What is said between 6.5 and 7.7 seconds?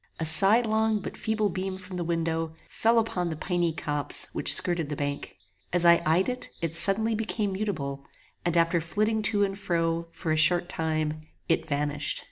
it suddenly became